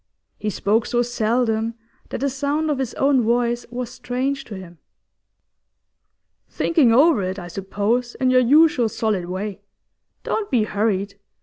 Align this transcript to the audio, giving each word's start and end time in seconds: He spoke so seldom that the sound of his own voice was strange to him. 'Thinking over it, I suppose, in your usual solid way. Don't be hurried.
He 0.39 0.49
spoke 0.49 0.87
so 0.87 1.03
seldom 1.03 1.75
that 2.09 2.21
the 2.21 2.29
sound 2.31 2.71
of 2.71 2.79
his 2.79 2.95
own 2.95 3.21
voice 3.21 3.67
was 3.69 3.91
strange 3.91 4.45
to 4.45 4.55
him. 4.55 4.79
'Thinking 6.49 6.91
over 6.91 7.21
it, 7.21 7.37
I 7.37 7.47
suppose, 7.47 8.15
in 8.15 8.31
your 8.31 8.41
usual 8.41 8.89
solid 8.89 9.25
way. 9.25 9.61
Don't 10.23 10.49
be 10.49 10.63
hurried. 10.63 11.19